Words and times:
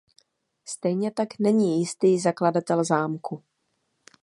Stejně 0.67 1.11
tak 1.11 1.39
není 1.39 1.79
jistý 1.79 2.19
zakladatel 2.19 2.83
zámku. 2.83 3.43